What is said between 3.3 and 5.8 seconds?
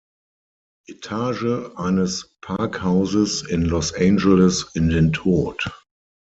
in Los Angeles in den Tod.